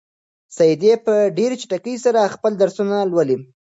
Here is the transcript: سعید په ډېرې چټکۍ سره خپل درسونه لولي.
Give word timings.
سعید 0.55 0.83
په 1.05 1.13
ډېرې 1.37 1.55
چټکۍ 1.61 1.95
سره 2.05 2.31
خپل 2.35 2.51
درسونه 2.61 2.97
لولي. 3.11 3.37